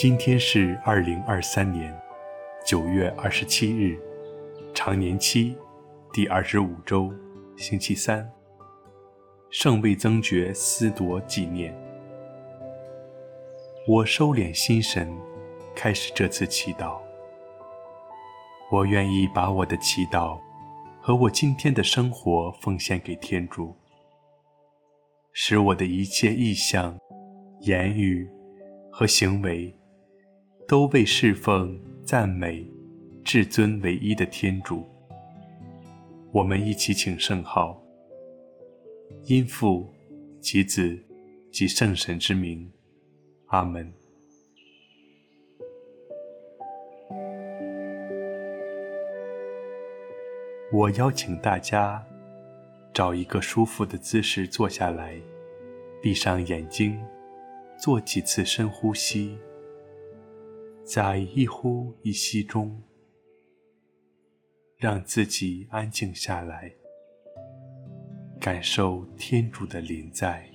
[0.00, 1.92] 今天是二零二三年
[2.64, 3.98] 九月二十七日，
[4.72, 5.56] 常年期
[6.12, 7.12] 第二十五周，
[7.56, 8.30] 星期三。
[9.50, 11.76] 圣位增爵司铎纪念。
[13.88, 15.12] 我收敛心神，
[15.74, 17.00] 开始这次祈祷。
[18.70, 20.38] 我愿意把我的祈祷
[21.00, 23.74] 和我今天的生活奉献给天主，
[25.32, 26.96] 使我的一切意向、
[27.62, 28.30] 言语
[28.92, 29.74] 和行为
[30.68, 32.62] 都为侍奉、赞美
[33.24, 34.86] 至尊唯一的天主。
[36.30, 37.82] 我们一起请圣号，
[39.24, 39.90] 因父
[40.42, 41.02] 及子
[41.50, 42.70] 及圣神之名，
[43.46, 43.90] 阿门。
[50.70, 52.06] 我邀请大家
[52.92, 55.18] 找一个舒服的姿势坐下来，
[56.02, 57.02] 闭上眼睛，
[57.80, 59.38] 做几次深呼吸，
[60.90, 62.82] 在一呼一吸中，
[64.78, 66.72] 让自己安静下来，
[68.40, 70.50] 感受天主的临在。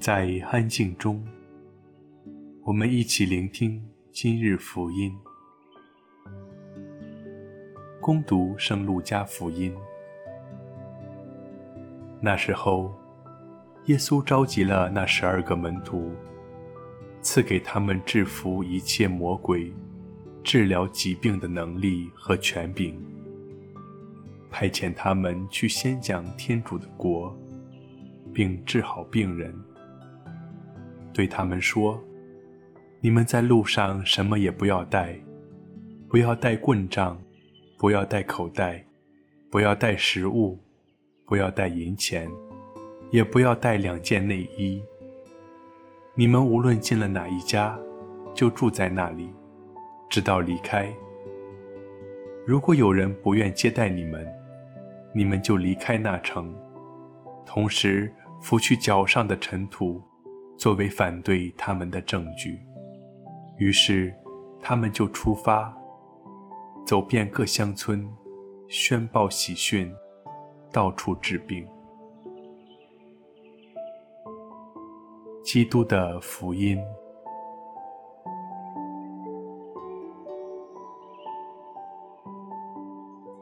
[0.00, 1.20] 在安静中，
[2.62, 5.12] 我们一起聆听今日福音。
[8.00, 9.74] 恭读圣路加福音。
[12.20, 12.94] 那时候，
[13.86, 16.12] 耶稣召集了那十二个门徒，
[17.20, 19.72] 赐给他们制服一切魔鬼、
[20.44, 22.96] 治疗疾病的能力和权柄，
[24.48, 27.36] 派遣他们去宣讲天主的国，
[28.32, 29.52] 并治好病人。
[31.12, 32.02] 对他们说
[33.00, 35.18] ：“你们在路上什么也不要带，
[36.08, 37.18] 不要带棍杖，
[37.76, 38.84] 不要带口袋，
[39.50, 40.58] 不要带食物，
[41.26, 42.28] 不要带银钱，
[43.10, 44.82] 也不要带两件内衣。
[46.14, 47.78] 你们无论进了哪一家，
[48.34, 49.30] 就住在那里，
[50.08, 50.92] 直到离开。
[52.46, 54.26] 如果有人不愿接待你们，
[55.14, 56.54] 你们就离开那城，
[57.44, 60.02] 同时拂去脚上的尘土。”
[60.58, 62.60] 作为反对他们的证据，
[63.58, 64.12] 于是
[64.60, 65.72] 他们就出发，
[66.84, 68.12] 走遍各乡村，
[68.66, 69.94] 宣报喜讯，
[70.72, 71.64] 到处治病。
[75.44, 76.76] 基督的福音。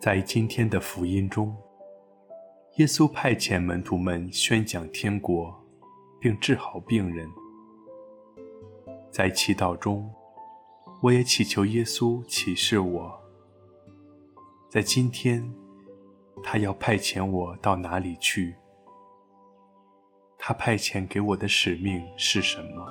[0.00, 1.54] 在今天的福音中，
[2.76, 5.61] 耶稣派遣门徒们宣讲天国。
[6.22, 7.28] 并治好病人。
[9.10, 10.08] 在祈祷中，
[11.02, 13.20] 我也祈求耶稣启示我，
[14.68, 15.52] 在今天，
[16.44, 18.54] 他要派遣我到哪里去？
[20.38, 22.86] 他派遣给我的使命是什么？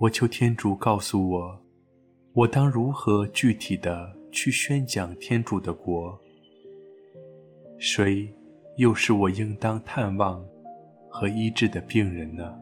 [0.00, 1.60] 我求天主告诉我，
[2.32, 6.18] 我当如何具体的去宣讲天主的国？
[7.78, 8.26] 谁
[8.78, 10.42] 又是我应当探望
[11.10, 12.58] 和医治的病人呢？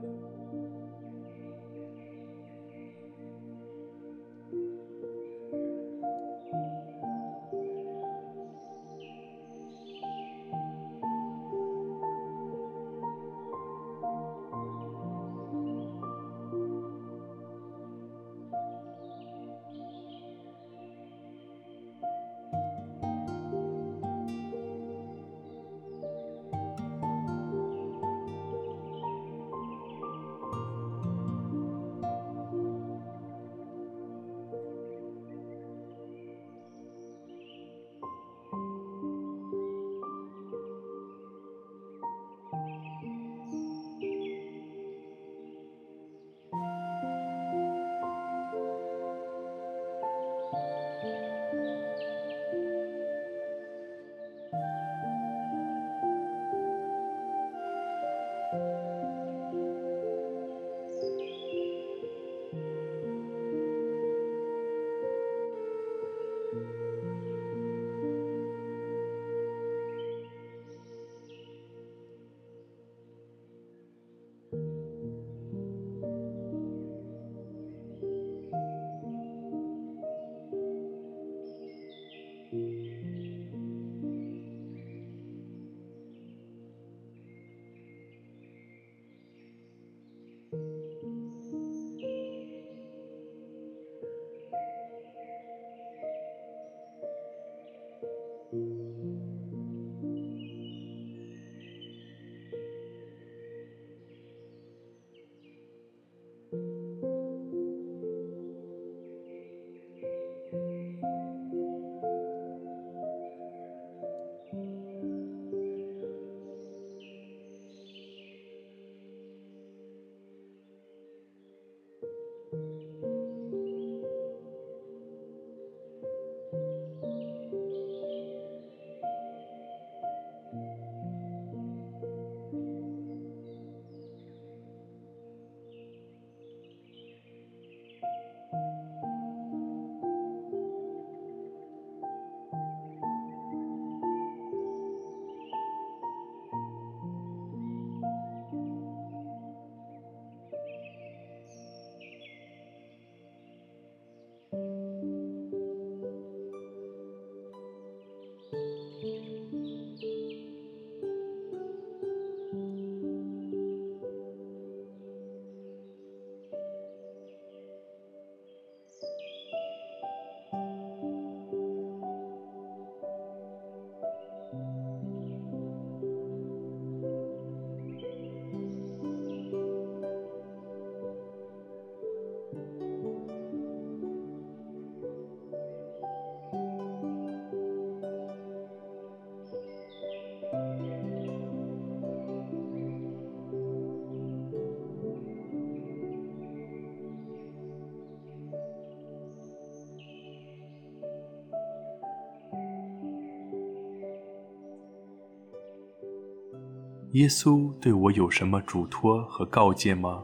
[207.12, 210.22] 耶稣对我有什么嘱托和告诫吗？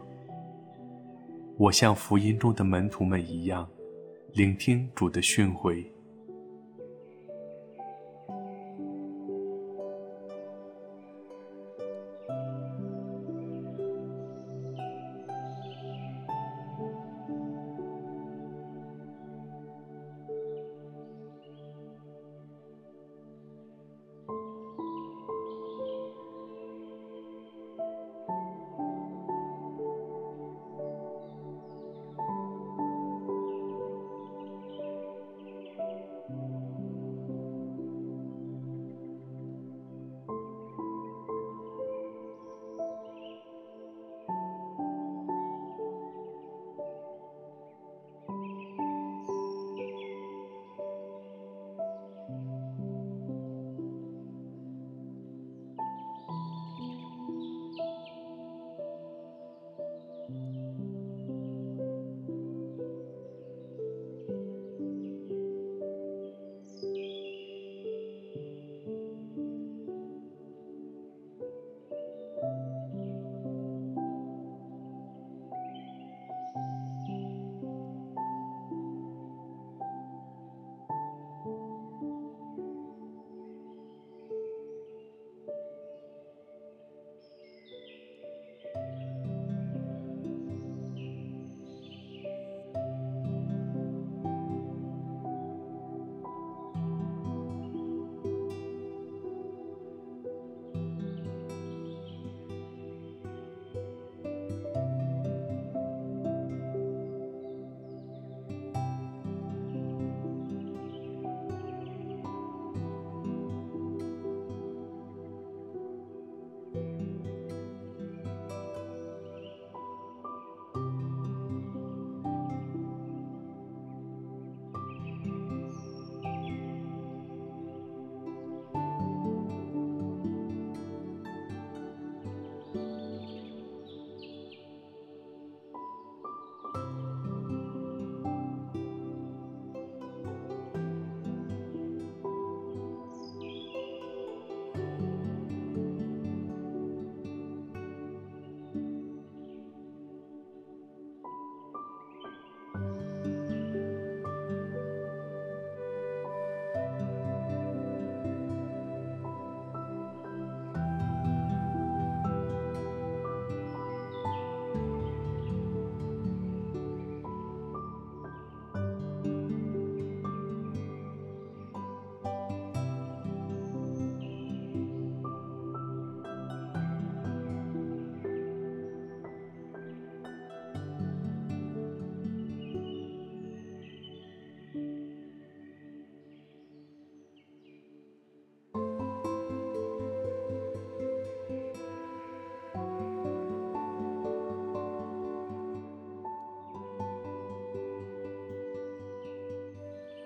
[1.57, 3.67] 我像福音中的门徒们一样，
[4.35, 5.83] 聆听主的训诲。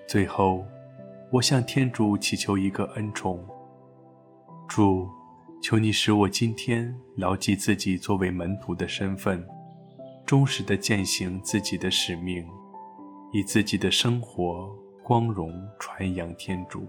[0.09, 0.65] 最后，
[1.31, 3.39] 我向天主祈求一个恩宠：
[4.67, 5.07] 主，
[5.61, 9.47] 求你使我今天牢记自己作为门徒的身份，
[10.25, 12.43] 忠实的践行自己的使命，
[13.35, 16.89] 以自己的生活光荣传扬天主。